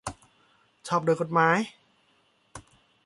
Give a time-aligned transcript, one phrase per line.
[0.87, 1.57] ชอบด้วยกฎหมาย